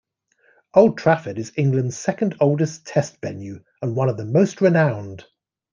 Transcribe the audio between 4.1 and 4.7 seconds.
the most